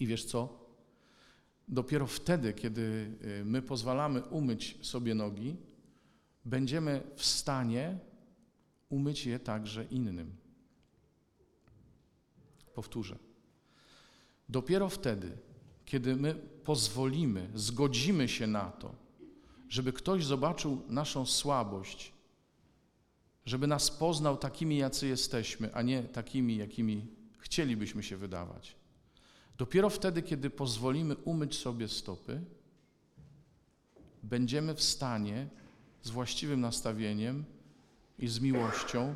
I 0.00 0.06
wiesz 0.06 0.24
co? 0.24 0.62
Dopiero 1.68 2.06
wtedy, 2.06 2.52
kiedy 2.52 3.16
e, 3.40 3.44
my 3.44 3.62
pozwalamy 3.62 4.22
umyć 4.22 4.78
sobie 4.86 5.14
nogi, 5.14 5.56
będziemy 6.44 7.00
w 7.16 7.24
stanie 7.24 7.98
umyć 8.88 9.26
je 9.26 9.38
także 9.38 9.84
innym. 9.84 10.36
Powtórzę. 12.74 13.18
Dopiero 14.48 14.88
wtedy, 14.88 15.38
kiedy 15.84 16.16
my 16.16 16.34
pozwolimy, 16.64 17.50
zgodzimy 17.54 18.28
się 18.28 18.46
na 18.46 18.70
to, 18.70 19.01
żeby 19.72 19.92
ktoś 19.92 20.24
zobaczył 20.24 20.82
naszą 20.88 21.26
słabość, 21.26 22.12
żeby 23.46 23.66
nas 23.66 23.90
poznał 23.90 24.36
takimi, 24.36 24.76
jacy 24.76 25.06
jesteśmy, 25.06 25.74
a 25.74 25.82
nie 25.82 26.02
takimi, 26.02 26.56
jakimi 26.56 27.06
chcielibyśmy 27.38 28.02
się 28.02 28.16
wydawać. 28.16 28.76
Dopiero 29.58 29.90
wtedy, 29.90 30.22
kiedy 30.22 30.50
pozwolimy 30.50 31.16
umyć 31.16 31.58
sobie 31.58 31.88
stopy, 31.88 32.40
będziemy 34.22 34.74
w 34.74 34.82
stanie 34.82 35.48
z 36.02 36.10
właściwym 36.10 36.60
nastawieniem 36.60 37.44
i 38.18 38.28
z 38.28 38.40
miłością 38.40 39.14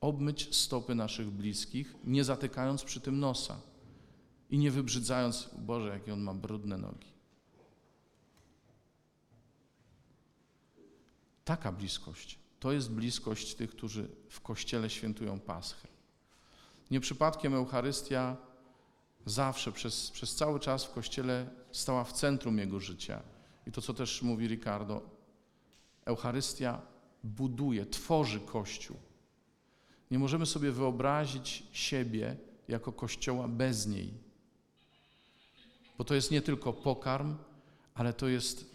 obmyć 0.00 0.56
stopy 0.56 0.94
naszych 0.94 1.30
bliskich, 1.30 1.94
nie 2.04 2.24
zatykając 2.24 2.84
przy 2.84 3.00
tym 3.00 3.20
nosa 3.20 3.60
i 4.50 4.58
nie 4.58 4.70
wybrzydzając, 4.70 5.50
Boże, 5.58 5.88
jakie 5.88 6.12
on 6.12 6.20
ma 6.20 6.34
brudne 6.34 6.78
nogi. 6.78 7.11
Taka 11.44 11.72
bliskość 11.72 12.42
to 12.62 12.72
jest 12.72 12.90
bliskość 12.90 13.54
tych, 13.54 13.70
którzy 13.70 14.08
w 14.28 14.40
kościele 14.40 14.90
świętują 14.90 15.40
Paschę. 15.40 15.88
Nie 16.90 17.00
przypadkiem 17.00 17.54
Eucharystia 17.54 18.36
zawsze, 19.26 19.72
przez, 19.72 20.10
przez 20.10 20.34
cały 20.34 20.60
czas 20.60 20.84
w 20.84 20.92
kościele 20.92 21.50
stała 21.72 22.04
w 22.04 22.12
centrum 22.12 22.58
jego 22.58 22.80
życia. 22.80 23.22
I 23.66 23.72
to, 23.72 23.80
co 23.80 23.94
też 23.94 24.22
mówi 24.22 24.46
Ricardo, 24.46 25.02
Eucharystia 26.04 26.80
buduje, 27.24 27.86
tworzy 27.86 28.40
Kościół. 28.40 28.96
Nie 30.10 30.18
możemy 30.18 30.46
sobie 30.46 30.72
wyobrazić 30.72 31.62
siebie 31.72 32.36
jako 32.68 32.92
Kościoła 32.92 33.48
bez 33.48 33.86
niej. 33.86 34.14
Bo 35.98 36.04
to 36.04 36.14
jest 36.14 36.30
nie 36.30 36.42
tylko 36.42 36.72
pokarm, 36.72 37.36
ale 37.94 38.12
to 38.12 38.28
jest 38.28 38.71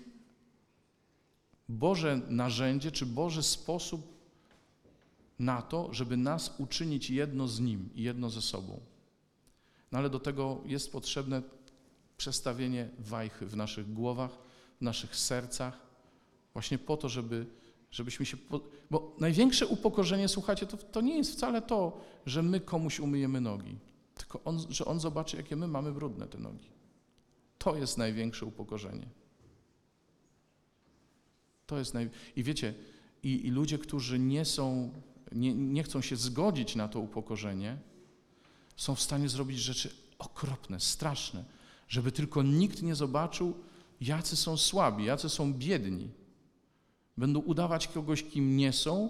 Boże 1.70 2.22
narzędzie, 2.30 2.92
czy 2.92 3.06
Boży 3.06 3.44
sposób 3.44 4.18
na 5.40 5.62
to, 5.62 5.94
żeby 5.94 6.18
nas 6.18 6.56
uczynić 6.58 7.10
jedno 7.10 7.48
z 7.48 7.60
Nim 7.60 7.90
i 7.96 8.04
jedno 8.04 8.30
ze 8.30 8.42
sobą. 8.42 8.80
No 9.92 10.00
ale 10.00 10.10
do 10.10 10.20
tego 10.20 10.62
jest 10.66 10.92
potrzebne 10.92 11.42
przestawienie 12.18 12.90
wajchy 13.00 13.46
w 13.46 13.56
naszych 13.56 13.94
głowach, 13.94 14.32
w 14.78 14.82
naszych 14.82 15.16
sercach, 15.16 15.88
właśnie 16.54 16.78
po 16.78 16.98
to, 16.98 17.10
żeby, 17.10 17.46
żebyśmy 17.92 18.26
się. 18.26 18.38
Po... 18.38 18.62
Bo 18.92 19.16
największe 19.20 19.68
upokorzenie, 19.68 20.28
słuchajcie, 20.28 20.68
to, 20.68 20.78
to 20.78 21.02
nie 21.02 21.18
jest 21.18 21.32
wcale 21.32 21.62
to, 21.62 22.02
że 22.26 22.44
my 22.44 22.60
komuś 22.60 23.00
umyjemy 23.00 23.42
nogi, 23.42 23.78
tylko 24.16 24.44
on, 24.46 24.60
że 24.70 24.86
on 24.86 25.00
zobaczy, 25.00 25.38
jakie 25.38 25.56
my 25.56 25.68
mamy 25.68 25.92
brudne 25.92 26.28
te 26.28 26.38
nogi. 26.38 26.70
To 27.58 27.76
jest 27.76 27.98
największe 27.98 28.46
upokorzenie. 28.46 29.08
To 31.68 31.78
jest 31.78 31.94
naj... 31.94 32.10
I 32.36 32.44
wiecie, 32.44 32.74
i, 33.24 33.48
i 33.48 33.52
ludzie, 33.52 33.78
którzy 33.78 34.20
nie 34.20 34.46
są, 34.46 34.92
nie, 35.32 35.54
nie 35.54 35.84
chcą 35.84 36.02
się 36.02 36.16
zgodzić 36.16 36.76
na 36.76 36.88
to 36.88 37.00
upokorzenie, 37.00 37.78
są 38.76 38.96
w 38.96 39.02
stanie 39.02 39.30
zrobić 39.30 39.60
rzeczy 39.60 39.90
okropne, 40.20 40.80
straszne, 40.80 41.46
żeby 41.88 42.12
tylko 42.12 42.44
nikt 42.44 42.82
nie 42.82 42.96
zobaczył, 42.96 43.54
jacy 44.02 44.36
są 44.36 44.58
słabi, 44.58 45.06
jacy 45.06 45.30
są 45.30 45.54
biedni. 45.54 46.10
Będą 47.18 47.40
udawać 47.40 47.88
kogoś, 47.88 48.24
kim 48.24 48.58
nie 48.58 48.74
są, 48.74 49.10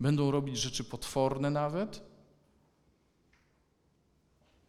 będą 0.00 0.30
robić 0.30 0.58
rzeczy 0.58 0.84
potworne 0.84 1.50
nawet, 1.50 2.02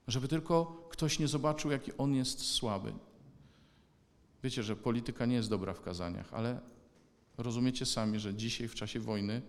żeby 0.07 0.27
tylko 0.27 0.87
ktoś 0.89 1.19
nie 1.19 1.27
zobaczył, 1.27 1.71
jaki 1.71 1.91
on 1.97 2.15
jest 2.15 2.39
słaby. 2.39 2.93
Wiecie, 4.43 4.63
że 4.63 4.75
polityka 4.75 5.25
nie 5.25 5.35
jest 5.35 5.49
dobra 5.49 5.73
w 5.73 5.81
kazaniach, 5.81 6.33
ale 6.33 6.70
rozumiecie 7.41 7.85
sami, 7.85 8.19
że 8.19 8.35
dzisiaj 8.35 8.67
w 8.67 8.75
czasie 8.75 8.99
wojny 8.99 9.41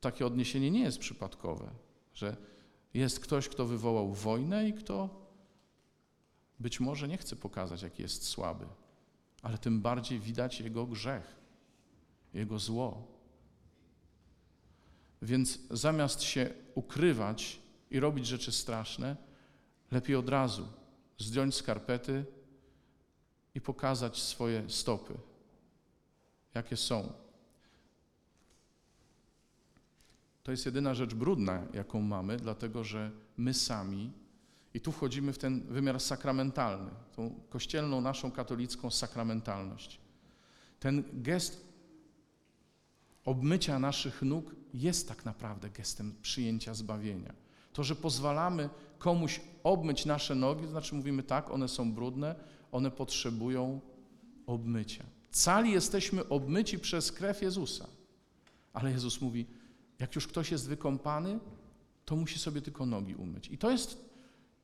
takie 0.00 0.26
odniesienie 0.26 0.70
nie 0.70 0.80
jest 0.80 0.98
przypadkowe, 0.98 1.70
że 2.14 2.36
jest 2.94 3.20
ktoś, 3.20 3.48
kto 3.48 3.66
wywołał 3.66 4.12
wojnę 4.12 4.68
i 4.68 4.72
kto 4.72 5.28
być 6.60 6.80
może 6.80 7.08
nie 7.08 7.18
chce 7.18 7.36
pokazać, 7.36 7.82
jaki 7.82 8.02
jest 8.02 8.24
słaby, 8.24 8.66
ale 9.42 9.58
tym 9.58 9.80
bardziej 9.80 10.20
widać 10.20 10.60
jego 10.60 10.86
grzech, 10.86 11.36
jego 12.34 12.58
zło. 12.58 13.18
Więc 15.22 15.58
zamiast 15.70 16.22
się 16.22 16.54
ukrywać 16.74 17.60
i 17.90 18.00
robić 18.00 18.26
rzeczy 18.26 18.52
straszne, 18.52 19.16
lepiej 19.90 20.16
od 20.16 20.28
razu 20.28 20.68
zdjąć 21.18 21.54
skarpety 21.54 22.24
i 23.54 23.60
pokazać 23.60 24.22
swoje 24.22 24.70
stopy, 24.70 25.14
jakie 26.58 26.76
są. 26.76 27.12
To 30.42 30.50
jest 30.50 30.66
jedyna 30.66 30.94
rzecz 30.94 31.14
brudna, 31.14 31.62
jaką 31.74 32.00
mamy, 32.00 32.36
dlatego 32.36 32.84
że 32.84 33.10
my 33.36 33.54
sami, 33.54 34.12
i 34.74 34.80
tu 34.80 34.92
wchodzimy 34.92 35.32
w 35.32 35.38
ten 35.38 35.60
wymiar 35.60 36.00
sakramentalny, 36.00 36.90
tą 37.16 37.34
kościelną, 37.50 38.00
naszą 38.00 38.30
katolicką 38.30 38.90
sakramentalność. 38.90 40.00
Ten 40.80 41.04
gest 41.12 41.64
obmycia 43.24 43.78
naszych 43.78 44.22
nóg 44.22 44.54
jest 44.74 45.08
tak 45.08 45.24
naprawdę 45.24 45.70
gestem 45.70 46.14
przyjęcia 46.22 46.74
zbawienia. 46.74 47.34
To, 47.72 47.84
że 47.84 47.96
pozwalamy 47.96 48.70
komuś 48.98 49.40
obmyć 49.64 50.06
nasze 50.06 50.34
nogi, 50.34 50.64
to 50.64 50.70
znaczy 50.70 50.94
mówimy 50.94 51.22
tak, 51.22 51.50
one 51.50 51.68
są 51.68 51.92
brudne, 51.92 52.34
one 52.72 52.90
potrzebują 52.90 53.80
obmycia. 54.46 55.04
Cali 55.30 55.72
jesteśmy 55.72 56.28
obmyci 56.28 56.78
przez 56.78 57.12
krew 57.12 57.42
Jezusa. 57.42 57.86
Ale 58.72 58.90
Jezus 58.90 59.20
mówi, 59.20 59.46
jak 59.98 60.14
już 60.14 60.26
ktoś 60.26 60.50
jest 60.50 60.68
wykąpany, 60.68 61.38
to 62.04 62.16
musi 62.16 62.38
sobie 62.38 62.62
tylko 62.62 62.86
nogi 62.86 63.14
umyć. 63.14 63.48
I 63.48 63.58
to 63.58 63.70
jest 63.70 64.08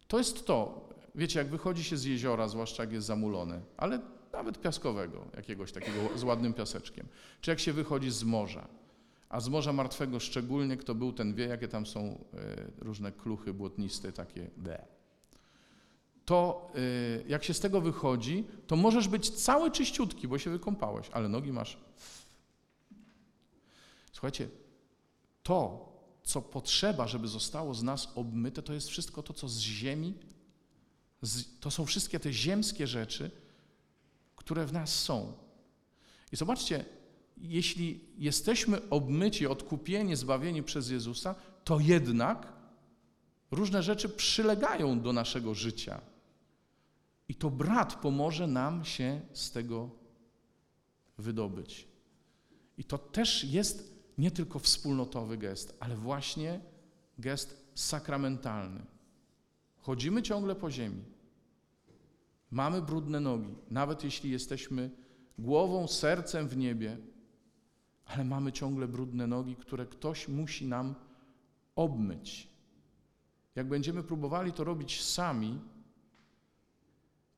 to. 0.08 0.18
Jest 0.18 0.46
to. 0.46 0.88
Wiecie, 1.14 1.38
jak 1.38 1.48
wychodzi 1.48 1.84
się 1.84 1.96
z 1.96 2.04
jeziora, 2.04 2.48
zwłaszcza 2.48 2.82
jak 2.82 2.92
jest 2.92 3.06
zamulone, 3.06 3.60
ale 3.76 4.00
nawet 4.32 4.60
piaskowego, 4.60 5.24
jakiegoś 5.36 5.72
takiego 5.72 6.18
z 6.18 6.22
ładnym 6.22 6.54
piaseczkiem, 6.54 7.06
czy 7.40 7.50
jak 7.50 7.60
się 7.60 7.72
wychodzi 7.72 8.10
z 8.10 8.24
morza, 8.24 8.68
a 9.28 9.40
z 9.40 9.48
Morza 9.48 9.72
Martwego 9.72 10.20
szczególnie, 10.20 10.76
kto 10.76 10.94
był, 10.94 11.12
ten 11.12 11.34
wie, 11.34 11.46
jakie 11.46 11.68
tam 11.68 11.86
są 11.86 12.00
e, 12.00 12.16
różne 12.78 13.12
kluchy 13.12 13.54
błotniste, 13.54 14.12
takie 14.12 14.50
ble. 14.56 14.93
To 16.24 16.70
e, 16.74 17.28
jak 17.28 17.44
się 17.44 17.54
z 17.54 17.60
tego 17.60 17.80
wychodzi, 17.80 18.44
to 18.66 18.76
możesz 18.76 19.08
być 19.08 19.30
cały 19.30 19.70
czyściutki, 19.70 20.28
bo 20.28 20.38
się 20.38 20.50
wykąpałeś, 20.50 21.10
ale 21.12 21.28
nogi 21.28 21.52
masz. 21.52 21.78
Słuchajcie, 24.12 24.48
to, 25.42 25.88
co 26.22 26.42
potrzeba, 26.42 27.08
żeby 27.08 27.28
zostało 27.28 27.74
z 27.74 27.82
nas 27.82 28.08
obmyte, 28.14 28.62
to 28.62 28.72
jest 28.72 28.88
wszystko 28.88 29.22
to, 29.22 29.34
co 29.34 29.48
z 29.48 29.58
ziemi, 29.58 30.14
to 31.60 31.70
są 31.70 31.86
wszystkie 31.86 32.20
te 32.20 32.32
ziemskie 32.32 32.86
rzeczy, 32.86 33.30
które 34.36 34.66
w 34.66 34.72
nas 34.72 35.00
są. 35.00 35.32
I 36.32 36.36
zobaczcie, 36.36 36.84
jeśli 37.36 38.00
jesteśmy 38.18 38.88
obmyci, 38.90 39.46
odkupieni, 39.46 40.16
zbawieni 40.16 40.62
przez 40.62 40.90
Jezusa, 40.90 41.34
to 41.64 41.80
jednak 41.80 42.52
różne 43.50 43.82
rzeczy 43.82 44.08
przylegają 44.08 45.00
do 45.00 45.12
naszego 45.12 45.54
życia. 45.54 46.00
I 47.28 47.34
to 47.34 47.50
brat 47.50 47.94
pomoże 47.94 48.46
nam 48.46 48.84
się 48.84 49.20
z 49.32 49.50
tego 49.50 49.90
wydobyć. 51.18 51.88
I 52.78 52.84
to 52.84 52.98
też 52.98 53.44
jest 53.44 53.94
nie 54.18 54.30
tylko 54.30 54.58
wspólnotowy 54.58 55.38
gest, 55.38 55.76
ale 55.80 55.96
właśnie 55.96 56.60
gest 57.18 57.64
sakramentalny. 57.74 58.80
Chodzimy 59.76 60.22
ciągle 60.22 60.54
po 60.54 60.70
ziemi. 60.70 61.02
Mamy 62.50 62.82
brudne 62.82 63.20
nogi, 63.20 63.54
nawet 63.70 64.04
jeśli 64.04 64.30
jesteśmy 64.30 64.90
głową, 65.38 65.88
sercem 65.88 66.48
w 66.48 66.56
niebie, 66.56 66.98
ale 68.04 68.24
mamy 68.24 68.52
ciągle 68.52 68.88
brudne 68.88 69.26
nogi, 69.26 69.56
które 69.56 69.86
ktoś 69.86 70.28
musi 70.28 70.66
nam 70.66 70.94
obmyć. 71.76 72.48
Jak 73.54 73.68
będziemy 73.68 74.02
próbowali 74.02 74.52
to 74.52 74.64
robić 74.64 75.02
sami, 75.02 75.60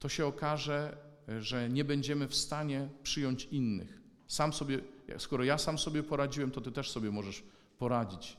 to 0.07 0.11
się 0.11 0.27
okaże, 0.27 0.97
że 1.39 1.69
nie 1.71 1.85
będziemy 1.85 2.29
w 2.29 2.35
stanie 2.35 2.89
przyjąć 3.03 3.45
innych. 3.45 4.03
Sam 4.27 4.53
sobie, 4.53 4.81
skoro 5.19 5.45
ja 5.45 5.59
sam 5.59 5.79
sobie 5.79 6.03
poradziłem, 6.03 6.51
to 6.51 6.61
ty 6.61 6.73
też 6.73 6.91
sobie 6.91 7.11
możesz 7.11 7.43
poradzić. 7.79 8.37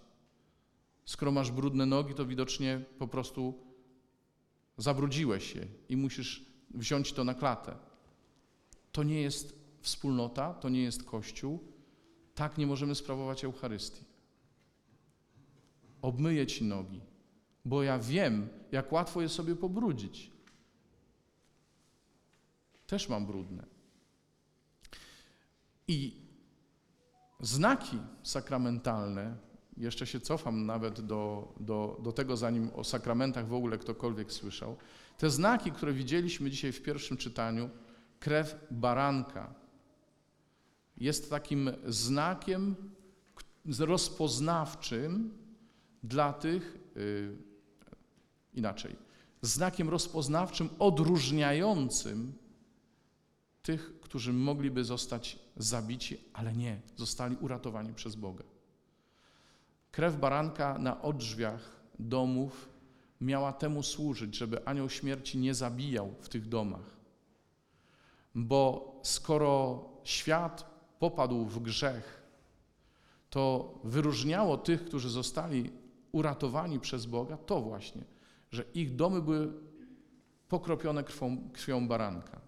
Skoro 1.05 1.31
masz 1.31 1.51
brudne 1.51 1.85
nogi, 1.85 2.13
to 2.13 2.25
widocznie 2.25 2.81
po 2.99 3.07
prostu 3.07 3.53
zabrudziłeś 4.77 5.53
się 5.53 5.67
i 5.89 5.97
musisz 5.97 6.45
wziąć 6.73 7.13
to 7.13 7.23
na 7.23 7.33
klatę. 7.33 7.75
To 8.91 9.03
nie 9.03 9.21
jest 9.21 9.59
wspólnota, 9.81 10.53
to 10.53 10.69
nie 10.69 10.83
jest 10.83 11.03
Kościół, 11.03 11.59
tak 12.35 12.57
nie 12.57 12.67
możemy 12.67 12.95
sprawować 12.95 13.43
Eucharystii. 13.43 14.03
Obmyję 16.01 16.47
ci 16.47 16.63
nogi, 16.63 17.01
bo 17.65 17.83
ja 17.83 17.99
wiem, 17.99 18.49
jak 18.71 18.91
łatwo 18.91 19.21
je 19.21 19.29
sobie 19.29 19.55
pobrudzić. 19.55 20.36
Też 22.87 23.09
mam 23.09 23.25
brudne. 23.25 23.65
I 25.87 26.27
znaki 27.39 27.97
sakramentalne, 28.23 29.37
jeszcze 29.77 30.07
się 30.07 30.19
cofam 30.19 30.65
nawet 30.65 31.01
do, 31.01 31.53
do, 31.59 31.99
do 32.03 32.11
tego, 32.11 32.37
zanim 32.37 32.69
o 32.75 32.83
sakramentach 32.83 33.47
w 33.47 33.53
ogóle 33.53 33.77
ktokolwiek 33.77 34.31
słyszał, 34.31 34.77
te 35.17 35.29
znaki, 35.29 35.71
które 35.71 35.93
widzieliśmy 35.93 36.51
dzisiaj 36.51 36.71
w 36.71 36.81
pierwszym 36.81 37.17
czytaniu, 37.17 37.69
krew 38.19 38.55
baranka, 38.71 39.53
jest 40.97 41.29
takim 41.29 41.71
znakiem 41.85 42.75
rozpoznawczym 43.79 45.37
dla 46.03 46.33
tych, 46.33 46.77
yy, 46.95 47.37
inaczej, 48.53 48.95
znakiem 49.41 49.89
rozpoznawczym 49.89 50.69
odróżniającym 50.79 52.33
tych, 53.67 53.99
którzy 54.01 54.33
mogliby 54.33 54.83
zostać 54.83 55.39
zabici, 55.57 56.17
ale 56.33 56.53
nie, 56.53 56.81
zostali 56.95 57.35
uratowani 57.35 57.93
przez 57.93 58.15
Boga. 58.15 58.43
Krew 59.91 60.19
baranka 60.19 60.77
na 60.79 61.01
odrzwiach 61.01 61.79
domów 61.99 62.69
miała 63.21 63.53
temu 63.53 63.83
służyć, 63.83 64.35
żeby 64.35 64.65
anioł 64.65 64.89
śmierci 64.89 65.37
nie 65.37 65.53
zabijał 65.53 66.13
w 66.19 66.29
tych 66.29 66.47
domach. 66.49 66.97
Bo 68.35 68.61
skoro 69.03 69.83
świat 70.03 70.65
popadł 70.99 71.45
w 71.45 71.59
grzech, 71.59 72.23
to 73.29 73.73
wyróżniało 73.83 74.57
tych, 74.57 74.85
którzy 74.85 75.09
zostali 75.09 75.71
uratowani 76.11 76.79
przez 76.79 77.05
Boga, 77.05 77.37
to 77.37 77.61
właśnie, 77.61 78.03
że 78.51 78.63
ich 78.73 78.95
domy 78.95 79.21
były 79.21 79.53
pokropione 80.47 81.03
krwią, 81.03 81.49
krwią 81.53 81.87
baranka. 81.87 82.46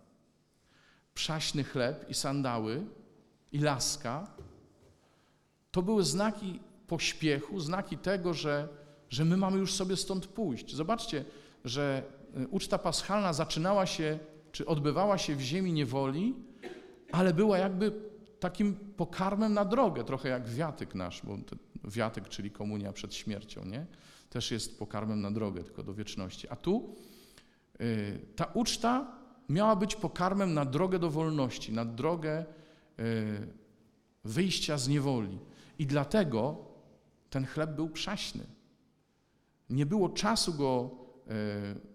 Przaśny 1.20 1.64
chleb 1.64 2.10
i 2.10 2.14
sandały 2.14 2.86
i 3.52 3.60
laska 3.60 4.28
to 5.72 5.82
były 5.82 6.04
znaki 6.04 6.60
pośpiechu, 6.88 7.60
znaki 7.60 7.98
tego, 7.98 8.34
że, 8.34 8.68
że 9.10 9.26
my 9.26 9.38
mamy 9.38 9.58
już 9.58 9.74
sobie 9.74 9.96
stąd 9.98 10.28
pójść. 10.28 10.76
Zobaczcie, 10.76 11.26
że 11.66 12.04
y, 12.38 12.48
uczta 12.48 12.78
paschalna 12.78 13.34
zaczynała 13.34 13.86
się, 13.86 14.20
czy 14.52 14.66
odbywała 14.66 15.18
się 15.18 15.36
w 15.36 15.42
ziemi 15.42 15.74
niewoli, 15.74 16.36
ale 17.12 17.34
była 17.34 17.58
jakby 17.58 17.92
takim 18.40 18.76
pokarmem 18.76 19.54
na 19.54 19.66
drogę, 19.66 20.04
trochę 20.04 20.30
jak 20.30 20.48
wiatyk 20.48 20.96
nasz, 20.96 21.22
bo 21.24 21.38
wiatyk, 21.84 22.30
czyli 22.30 22.52
komunia 22.52 22.94
przed 22.94 23.16
śmiercią, 23.16 23.66
nie? 23.66 23.86
Też 24.30 24.52
jest 24.52 24.80
pokarmem 24.80 25.22
na 25.22 25.32
drogę, 25.32 25.64
tylko 25.64 25.84
do 25.84 25.94
wieczności. 25.94 26.50
A 26.50 26.56
tu 26.56 26.96
y, 27.82 28.20
ta 28.36 28.46
uczta 28.54 29.19
miała 29.50 29.76
być 29.76 29.96
pokarmem 29.96 30.54
na 30.54 30.66
drogę 30.66 31.00
do 31.00 31.10
wolności, 31.10 31.74
na 31.74 31.86
drogę 31.86 32.46
y, 33.00 33.48
wyjścia 34.24 34.78
z 34.78 34.88
niewoli. 34.88 35.40
I 35.80 35.86
dlatego 35.86 36.58
ten 37.30 37.46
chleb 37.46 37.72
był 37.72 37.90
przaśny. 37.90 38.44
Nie 39.70 39.86
było 39.86 40.10
czasu 40.10 40.54
go 40.54 40.92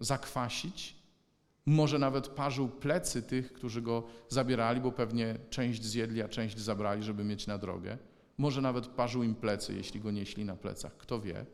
y, 0.00 0.04
zakwasić, 0.04 1.04
może 1.66 1.98
nawet 1.98 2.28
parzył 2.28 2.68
plecy 2.68 3.22
tych, 3.22 3.52
którzy 3.52 3.82
go 3.82 4.02
zabierali, 4.28 4.80
bo 4.80 4.92
pewnie 4.92 5.38
część 5.50 5.84
zjedli, 5.84 6.22
a 6.22 6.28
część 6.28 6.58
zabrali, 6.58 7.02
żeby 7.02 7.24
mieć 7.24 7.46
na 7.46 7.58
drogę. 7.58 7.98
Może 8.38 8.60
nawet 8.60 8.86
parzył 8.86 9.22
im 9.22 9.34
plecy, 9.34 9.74
jeśli 9.74 10.00
go 10.00 10.10
nieśli 10.10 10.44
na 10.44 10.56
plecach, 10.56 10.96
kto 10.96 11.20
wie. 11.20 11.46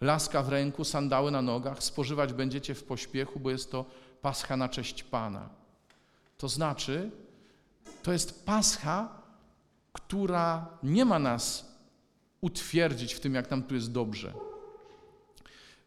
Laska 0.00 0.42
w 0.42 0.48
ręku, 0.48 0.84
sandały 0.84 1.30
na 1.30 1.42
nogach, 1.42 1.82
spożywać 1.82 2.32
będziecie 2.32 2.74
w 2.74 2.84
pośpiechu, 2.84 3.40
bo 3.40 3.50
jest 3.50 3.70
to 3.70 3.84
pascha 4.22 4.56
na 4.56 4.68
cześć 4.68 5.02
Pana. 5.02 5.48
To 6.38 6.48
znaczy, 6.48 7.10
to 8.02 8.12
jest 8.12 8.46
pascha, 8.46 9.22
która 9.92 10.66
nie 10.82 11.04
ma 11.04 11.18
nas 11.18 11.76
utwierdzić 12.40 13.14
w 13.14 13.20
tym, 13.20 13.34
jak 13.34 13.50
nam 13.50 13.62
tu 13.62 13.74
jest 13.74 13.92
dobrze. 13.92 14.32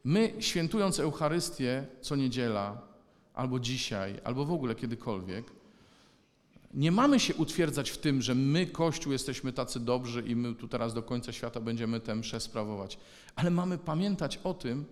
My, 0.03 0.33
świętując 0.39 0.99
Eucharystię 0.99 1.87
co 2.01 2.15
niedziela, 2.15 2.81
albo 3.33 3.59
dzisiaj, 3.59 4.19
albo 4.23 4.45
w 4.45 4.51
ogóle 4.51 4.75
kiedykolwiek, 4.75 5.45
nie 6.73 6.91
mamy 6.91 7.19
się 7.19 7.35
utwierdzać 7.35 7.89
w 7.89 7.97
tym, 7.97 8.21
że 8.21 8.35
my, 8.35 8.67
Kościół, 8.67 9.11
jesteśmy 9.13 9.53
tacy 9.53 9.79
dobrzy 9.79 10.21
i 10.21 10.35
my 10.35 10.55
tu 10.55 10.67
teraz 10.67 10.93
do 10.93 11.03
końca 11.03 11.31
świata 11.31 11.59
będziemy 11.59 11.99
tę 11.99 12.15
mszę 12.15 12.39
sprawować, 12.39 12.97
ale 13.35 13.49
mamy 13.49 13.77
pamiętać 13.77 14.39
o 14.43 14.53
tym, 14.53 14.85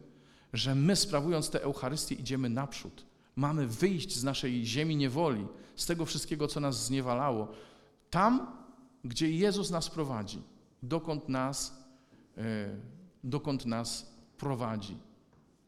że 0.54 0.76
my, 0.76 0.96
sprawując 0.96 1.50
tę 1.50 1.64
Eucharystię, 1.64 2.16
idziemy 2.16 2.50
naprzód. 2.50 3.06
Mamy 3.38 3.68
wyjść 3.68 4.16
z 4.16 4.24
naszej 4.24 4.66
ziemi 4.66 4.96
niewoli, 4.96 5.48
z 5.76 5.86
tego 5.86 6.06
wszystkiego, 6.06 6.48
co 6.48 6.60
nas 6.60 6.86
zniewalało, 6.86 7.52
tam, 8.10 8.58
gdzie 9.04 9.32
Jezus 9.32 9.70
nas 9.70 9.90
prowadzi, 9.90 10.42
dokąd 10.84 11.30
nas, 11.30 11.84
yy, 12.38 12.44
dokąd 13.24 13.66
nas 13.66 14.12
prowadzi, 14.38 14.98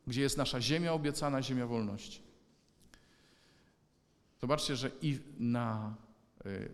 gdzie 0.07 0.21
jest 0.21 0.37
nasza 0.37 0.61
ziemia 0.61 0.93
obiecana, 0.93 1.41
ziemia 1.41 1.67
wolności. 1.67 2.21
Zobaczcie, 4.41 4.75
że 4.75 4.91
i 5.01 5.19
na, 5.39 5.95
y, 6.45 6.69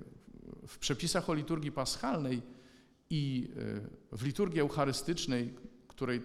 w 0.67 0.77
przepisach 0.77 1.29
o 1.29 1.33
liturgii 1.33 1.71
paschalnej 1.71 2.41
i 3.09 3.49
y, 4.13 4.17
w 4.17 4.25
liturgii 4.25 4.59
eucharystycznej, 4.59 5.53
której 5.87 6.21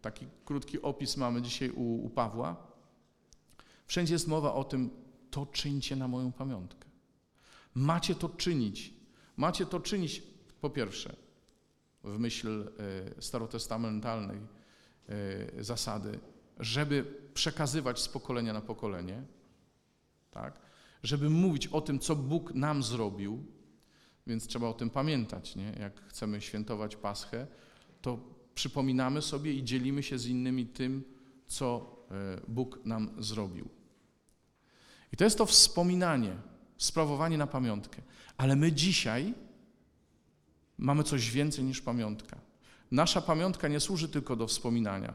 taki 0.00 0.26
krótki 0.44 0.82
opis 0.82 1.16
mamy 1.16 1.42
dzisiaj 1.42 1.70
u, 1.70 2.04
u 2.04 2.10
Pawła, 2.10 2.69
wszędzie 3.90 4.14
jest 4.14 4.28
mowa 4.28 4.54
o 4.54 4.64
tym, 4.64 4.90
to 5.30 5.46
czyńcie 5.46 5.96
na 5.96 6.08
moją 6.08 6.32
pamiątkę. 6.32 6.88
Macie 7.74 8.14
to 8.14 8.28
czynić. 8.28 8.94
Macie 9.36 9.66
to 9.66 9.80
czynić, 9.80 10.22
po 10.60 10.70
pierwsze, 10.70 11.16
w 12.04 12.18
myśl 12.18 12.70
y, 13.18 13.22
starotestamentalnej 13.22 14.40
zasady, 15.58 16.18
żeby 16.58 17.04
przekazywać 17.34 18.00
z 18.00 18.08
pokolenia 18.08 18.52
na 18.52 18.60
pokolenie, 18.60 19.22
tak? 20.30 20.60
żeby 21.02 21.30
mówić 21.30 21.66
o 21.66 21.80
tym, 21.80 21.98
co 21.98 22.16
Bóg 22.16 22.54
nam 22.54 22.82
zrobił, 22.82 23.44
więc 24.26 24.46
trzeba 24.46 24.68
o 24.68 24.74
tym 24.74 24.90
pamiętać, 24.90 25.56
nie? 25.56 25.76
jak 25.80 26.00
chcemy 26.00 26.40
świętować 26.40 26.96
Paschę, 26.96 27.46
to 28.02 28.18
przypominamy 28.54 29.22
sobie 29.22 29.52
i 29.52 29.64
dzielimy 29.64 30.02
się 30.02 30.18
z 30.18 30.26
innymi 30.26 30.66
tym, 30.66 31.04
co 31.46 31.96
e, 32.10 32.40
Bóg 32.48 32.80
nam 32.84 33.10
zrobił. 33.18 33.79
I 35.12 35.16
to 35.16 35.24
jest 35.24 35.38
to 35.38 35.46
wspominanie, 35.46 36.36
sprawowanie 36.78 37.38
na 37.38 37.46
pamiątkę. 37.46 38.02
Ale 38.36 38.56
my 38.56 38.72
dzisiaj 38.72 39.34
mamy 40.78 41.04
coś 41.04 41.30
więcej 41.30 41.64
niż 41.64 41.80
pamiątka. 41.80 42.38
Nasza 42.90 43.20
pamiątka 43.20 43.68
nie 43.68 43.80
służy 43.80 44.08
tylko 44.08 44.36
do 44.36 44.46
wspominania. 44.46 45.14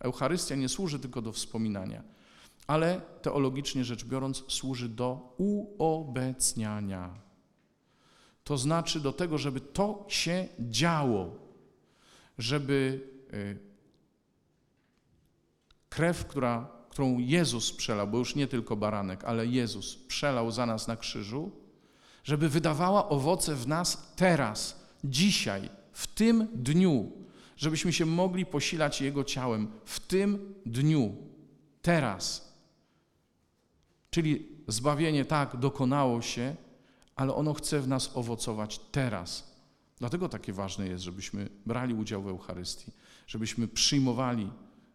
Eucharystia 0.00 0.54
nie 0.54 0.68
służy 0.68 0.98
tylko 0.98 1.22
do 1.22 1.32
wspominania 1.32 2.14
ale 2.66 3.00
teologicznie 3.22 3.84
rzecz 3.84 4.04
biorąc 4.04 4.44
służy 4.48 4.88
do 4.88 5.34
uobecniania. 5.36 7.14
To 8.44 8.58
znaczy 8.58 9.00
do 9.00 9.12
tego, 9.12 9.38
żeby 9.38 9.60
to 9.60 10.06
się 10.08 10.48
działo, 10.58 11.38
żeby 12.38 13.08
y, 13.34 13.58
krew, 15.88 16.26
która, 16.26 16.68
którą 16.94 17.18
Jezus 17.18 17.72
przelał, 17.72 18.08
bo 18.08 18.18
już 18.18 18.34
nie 18.34 18.46
tylko 18.46 18.76
baranek, 18.76 19.24
ale 19.24 19.46
Jezus 19.46 19.96
przelał 19.96 20.50
za 20.50 20.66
nas 20.66 20.88
na 20.88 20.96
krzyżu, 20.96 21.50
żeby 22.24 22.48
wydawała 22.48 23.08
owoce 23.08 23.54
w 23.54 23.66
nas 23.68 24.12
teraz, 24.16 24.86
dzisiaj, 25.04 25.68
w 25.92 26.06
tym 26.06 26.48
dniu, 26.54 27.12
żebyśmy 27.56 27.92
się 27.92 28.06
mogli 28.06 28.46
posilać 28.46 29.00
Jego 29.00 29.24
ciałem 29.24 29.68
w 29.84 30.00
tym 30.00 30.54
dniu, 30.66 31.16
teraz. 31.82 32.54
Czyli 34.10 34.48
zbawienie 34.68 35.24
tak 35.24 35.56
dokonało 35.56 36.22
się, 36.22 36.56
ale 37.16 37.34
ono 37.34 37.54
chce 37.54 37.80
w 37.80 37.88
nas 37.88 38.10
owocować 38.16 38.80
teraz. 38.92 39.54
Dlatego 39.98 40.28
takie 40.28 40.52
ważne 40.52 40.88
jest, 40.88 41.04
żebyśmy 41.04 41.48
brali 41.66 41.94
udział 41.94 42.22
w 42.22 42.28
Eucharystii, 42.28 42.92
żebyśmy 43.26 43.68
przyjmowali 43.68 44.50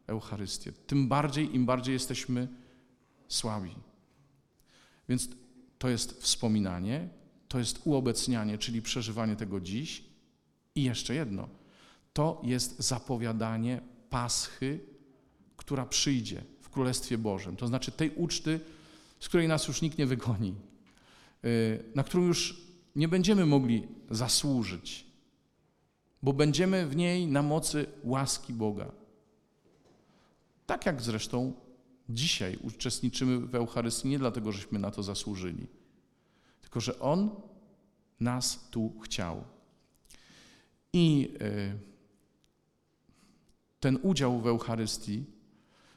Eucharystię. 0.10 0.72
Tym 0.72 1.08
bardziej, 1.08 1.56
im 1.56 1.66
bardziej 1.66 1.94
jesteśmy 1.94 2.48
słabi. 3.28 3.76
Więc 5.10 5.30
to 5.78 5.90
jest 5.90 6.24
wspominanie, 6.24 7.10
to 7.48 7.60
jest 7.60 7.82
uobecnianie, 7.84 8.58
czyli 8.58 8.82
przeżywanie 8.82 9.36
tego 9.36 9.60
dziś. 9.60 10.04
I 10.76 10.84
jeszcze 10.84 11.16
jedno, 11.16 11.50
to 12.14 12.42
jest 12.44 12.80
zapowiadanie 12.80 13.82
Paschy, 14.10 14.80
która 15.58 15.86
przyjdzie 15.86 16.44
w 16.62 16.70
Królestwie 16.70 17.18
Bożym. 17.18 17.56
To 17.56 17.68
znaczy 17.68 17.92
tej 17.92 18.10
uczty, 18.16 18.60
z 19.20 19.28
której 19.28 19.48
nas 19.48 19.68
już 19.68 19.82
nikt 19.82 19.98
nie 19.98 20.06
wygoni, 20.06 20.56
y, 21.46 21.84
na 21.96 22.04
którą 22.04 22.24
już 22.24 22.62
nie 22.96 23.08
będziemy 23.08 23.46
mogli 23.46 23.88
zasłużyć, 24.10 25.06
bo 26.24 26.34
będziemy 26.34 26.88
w 26.88 26.96
niej 26.96 27.28
na 27.28 27.42
mocy 27.42 27.86
łaski 28.04 28.54
Boga. 28.54 28.92
Tak 30.70 30.86
jak 30.86 31.02
zresztą 31.02 31.54
dzisiaj 32.10 32.58
uczestniczymy 32.62 33.40
w 33.40 33.56
Eucharystii 33.56 34.08
nie 34.08 34.20
dlatego, 34.20 34.52
żeśmy 34.52 34.80
na 34.80 34.92
to 34.92 35.04
zasłużyli, 35.04 35.68
tylko 36.62 36.80
że 36.80 37.00
On 37.00 37.30
nas 38.20 38.70
tu 38.70 39.00
chciał. 39.00 39.44
I 40.94 41.34
y, 41.42 41.80
ten 43.80 44.00
udział 44.02 44.42
w 44.42 44.48
Eucharystii 44.48 45.26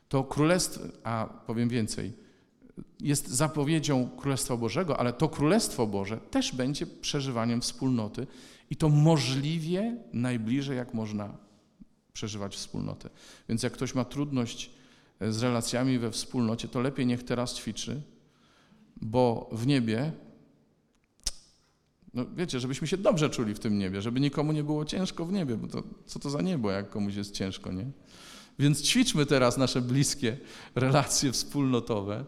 to 0.09 0.25
królestwo, 0.25 0.81
a 1.05 1.29
powiem 1.47 1.69
więcej, 1.69 2.13
jest 3.01 3.29
zapowiedzią 3.29 4.11
Królestwa 4.17 4.57
Bożego, 4.57 5.01
ale 5.01 5.13
to 5.13 5.29
Królestwo 5.29 5.87
Boże 5.87 6.17
też 6.17 6.55
będzie 6.55 6.87
przeżywaniem 6.87 7.61
wspólnoty 7.61 8.27
i 8.71 8.77
to 8.77 8.89
możliwie 8.89 9.97
najbliżej, 10.13 10.77
jak 10.77 10.95
można 10.95 11.42
przeżywać 12.13 12.57
wspólnotę. 12.57 13.11
Więc 13.49 13.63
jak 13.63 13.73
ktoś 13.73 13.95
ma 13.95 14.05
trudność 14.05 14.71
e, 15.21 15.33
z 15.33 15.43
relacjami 15.43 15.99
we 15.99 16.11
wspólnocie, 16.11 16.69
to 16.69 16.81
lepiej 16.81 17.07
niech 17.07 17.23
teraz 17.23 17.55
ćwiczy, 17.55 18.03
bo 18.97 19.51
w 19.53 19.67
niebie, 19.67 20.13
no 22.15 22.27
wiecie, 22.37 22.61
żebyśmy 22.61 22.87
się 22.87 22.97
dobrze 22.97 23.31
czuli 23.31 23.55
w 23.55 23.59
tym 23.59 23.79
niebie, 23.79 24.03
żeby 24.03 24.21
nikomu 24.21 24.53
nie 24.53 24.65
było 24.65 24.85
ciężko 24.85 25.27
w 25.27 25.33
niebie, 25.33 25.57
bo 25.57 25.67
to 25.67 25.83
co 26.07 26.19
to 26.19 26.31
za 26.31 26.43
niebo, 26.43 26.71
jak 26.71 26.91
komuś 26.91 27.15
jest 27.15 27.35
ciężko, 27.35 27.73
nie? 27.73 27.87
Więc 28.59 28.83
ćwiczmy 28.83 29.27
teraz 29.27 29.57
nasze 29.57 29.81
bliskie 29.81 30.37
relacje 30.75 31.33
wspólnotowe, 31.33 32.25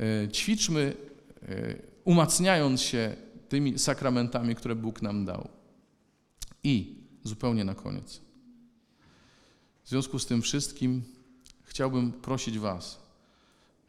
e, 0.00 0.28
ćwiczmy, 0.28 0.96
e, 1.42 1.76
umacniając 2.04 2.82
się 2.82 3.16
tymi 3.48 3.78
sakramentami, 3.78 4.54
które 4.54 4.74
Bóg 4.74 5.02
nam 5.02 5.24
dał. 5.24 5.48
I 6.64 7.04
zupełnie 7.24 7.64
na 7.64 7.74
koniec. 7.74 8.20
W 9.84 9.88
związku 9.88 10.18
z 10.18 10.26
tym 10.26 10.42
wszystkim 10.42 11.02
chciałbym 11.62 12.12
prosić 12.12 12.58
Was, 12.58 13.00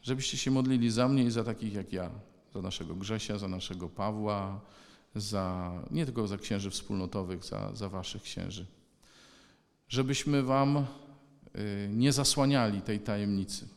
żebyście 0.01 0.37
się 0.37 0.51
modlili 0.51 0.91
za 0.91 1.07
mnie 1.07 1.23
i 1.23 1.31
za 1.31 1.43
takich 1.43 1.73
jak 1.73 1.93
ja, 1.93 2.09
za 2.53 2.61
naszego 2.61 2.95
Grzesia, 2.95 3.37
za 3.37 3.47
naszego 3.47 3.89
Pawła, 3.89 4.61
za 5.15 5.71
nie 5.91 6.05
tylko 6.05 6.27
za 6.27 6.37
księży 6.37 6.69
wspólnotowych, 6.69 7.43
za, 7.43 7.75
za 7.75 7.89
Waszych 7.89 8.21
księży. 8.21 8.65
Żebyśmy 9.87 10.43
Wam 10.43 10.77
y, 10.77 11.89
nie 11.93 12.11
zasłaniali 12.11 12.81
tej 12.81 12.99
tajemnicy. 12.99 13.67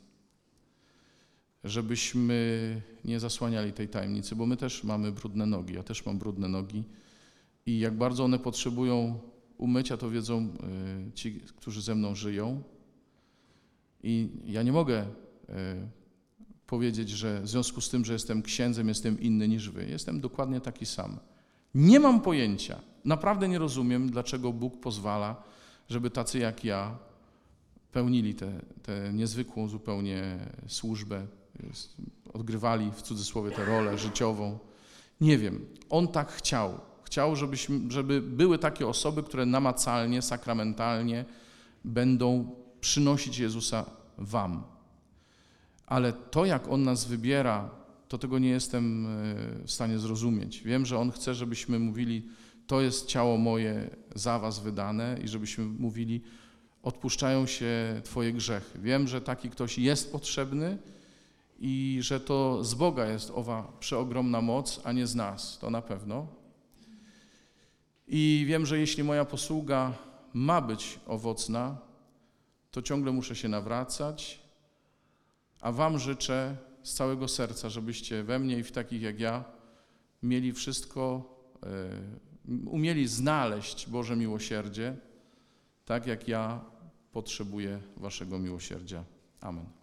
Żebyśmy 1.64 2.82
nie 3.04 3.20
zasłaniali 3.20 3.72
tej 3.72 3.88
tajemnicy, 3.88 4.36
bo 4.36 4.46
my 4.46 4.56
też 4.56 4.84
mamy 4.84 5.12
brudne 5.12 5.46
nogi. 5.46 5.74
Ja 5.74 5.82
też 5.82 6.06
mam 6.06 6.18
brudne 6.18 6.48
nogi 6.48 6.84
i 7.66 7.78
jak 7.78 7.96
bardzo 7.96 8.24
one 8.24 8.38
potrzebują 8.38 9.20
umycia, 9.58 9.96
to 9.96 10.10
wiedzą 10.10 10.48
y, 11.08 11.12
ci, 11.12 11.40
którzy 11.56 11.82
ze 11.82 11.94
mną 11.94 12.14
żyją. 12.14 12.62
I 14.02 14.28
ja 14.44 14.62
nie 14.62 14.72
mogę 14.72 15.02
y, 15.02 15.08
powiedzieć, 16.66 17.10
że 17.10 17.40
w 17.40 17.48
związku 17.48 17.80
z 17.80 17.88
tym, 17.88 18.04
że 18.04 18.12
jestem 18.12 18.42
księdzem, 18.42 18.88
jestem 18.88 19.20
inny 19.20 19.48
niż 19.48 19.70
wy. 19.70 19.86
Jestem 19.86 20.20
dokładnie 20.20 20.60
taki 20.60 20.86
sam. 20.86 21.18
Nie 21.74 22.00
mam 22.00 22.20
pojęcia, 22.20 22.80
naprawdę 23.04 23.48
nie 23.48 23.58
rozumiem, 23.58 24.10
dlaczego 24.10 24.52
Bóg 24.52 24.80
pozwala, 24.80 25.42
żeby 25.88 26.10
tacy 26.10 26.38
jak 26.38 26.64
ja 26.64 26.98
pełnili 27.92 28.34
tę 28.34 29.12
niezwykłą 29.12 29.68
zupełnie 29.68 30.38
służbę, 30.66 31.26
odgrywali 32.32 32.90
w 32.90 33.02
cudzysłowie 33.02 33.50
tę 33.50 33.64
rolę 33.64 33.98
życiową. 33.98 34.58
Nie 35.20 35.38
wiem. 35.38 35.66
On 35.90 36.08
tak 36.08 36.32
chciał. 36.32 36.80
Chciał, 37.08 37.36
żebyśmy, 37.36 37.80
żeby 37.90 38.22
były 38.22 38.58
takie 38.58 38.86
osoby, 38.86 39.22
które 39.22 39.46
namacalnie, 39.46 40.22
sakramentalnie 40.22 41.24
będą 41.84 42.56
przynosić 42.80 43.38
Jezusa 43.38 43.84
Wam. 44.18 44.62
Ale 45.86 46.12
to, 46.12 46.44
jak 46.44 46.68
On 46.68 46.82
nas 46.82 47.04
wybiera, 47.04 47.70
to 48.08 48.18
tego 48.18 48.38
nie 48.38 48.48
jestem 48.48 49.06
e, 49.06 49.08
w 49.66 49.70
stanie 49.70 49.98
zrozumieć. 49.98 50.62
Wiem, 50.62 50.86
że 50.86 50.98
On 50.98 51.10
chce, 51.10 51.34
żebyśmy 51.34 51.78
mówili, 51.78 52.28
to 52.66 52.80
jest 52.80 53.06
ciało 53.06 53.36
moje 53.36 53.90
za 54.14 54.38
Was 54.38 54.60
wydane 54.60 55.18
i 55.24 55.28
żebyśmy 55.28 55.64
mówili, 55.64 56.22
odpuszczają 56.82 57.46
się 57.46 58.00
Twoje 58.04 58.32
grzechy. 58.32 58.78
Wiem, 58.78 59.08
że 59.08 59.20
taki 59.20 59.50
ktoś 59.50 59.78
jest 59.78 60.12
potrzebny 60.12 60.78
i 61.60 61.98
że 62.00 62.20
to 62.20 62.64
z 62.64 62.74
Boga 62.74 63.06
jest 63.06 63.32
owa 63.34 63.72
przeogromna 63.80 64.40
moc, 64.40 64.80
a 64.84 64.92
nie 64.92 65.06
z 65.06 65.14
nas, 65.14 65.58
to 65.58 65.70
na 65.70 65.82
pewno. 65.82 66.37
I 68.08 68.44
wiem, 68.48 68.66
że 68.66 68.78
jeśli 68.78 69.04
moja 69.04 69.24
posługa 69.24 69.92
ma 70.34 70.60
być 70.60 71.00
owocna, 71.06 71.78
to 72.70 72.82
ciągle 72.82 73.12
muszę 73.12 73.36
się 73.36 73.48
nawracać, 73.48 74.40
a 75.60 75.72
Wam 75.72 75.98
życzę 75.98 76.56
z 76.82 76.94
całego 76.94 77.28
serca, 77.28 77.68
żebyście 77.68 78.22
we 78.22 78.38
mnie 78.38 78.58
i 78.58 78.62
w 78.62 78.72
takich 78.72 79.02
jak 79.02 79.20
ja 79.20 79.44
mieli 80.22 80.52
wszystko, 80.52 81.34
e, 81.62 81.68
umieli 82.66 83.08
znaleźć 83.08 83.88
Boże 83.88 84.16
miłosierdzie, 84.16 84.96
tak 85.84 86.06
jak 86.06 86.28
ja 86.28 86.60
potrzebuję 87.12 87.80
Waszego 87.96 88.38
miłosierdzia. 88.38 89.04
Amen. 89.40 89.77